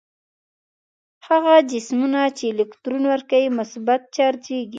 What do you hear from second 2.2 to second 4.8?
چې الکترون ورکوي مثبت چارجیږي.